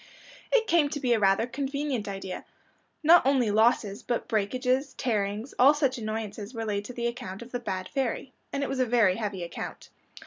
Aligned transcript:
It 0.51 0.65
came 0.65 0.89
to 0.89 0.99
be 0.99 1.15
rather 1.15 1.43
a 1.43 1.47
convenient 1.47 2.07
idea. 2.07 2.43
Not 3.03 3.23
only 3.23 3.51
losses, 3.51 4.01
but 4.01 4.27
breakages, 4.27 4.95
tearings, 4.95 5.53
all 5.59 5.75
such 5.75 5.99
annoyances 5.99 6.55
were 6.55 6.65
laid 6.65 6.85
to 6.85 6.93
the 6.93 7.05
account 7.05 7.43
of 7.43 7.51
the 7.51 7.59
bad 7.59 7.87
fairy. 7.87 8.33
And 8.51 8.63
it 8.63 8.67
was 8.67 8.79
a 8.79 8.85
very 8.87 9.17
heavy 9.17 9.43
account. 9.43 9.89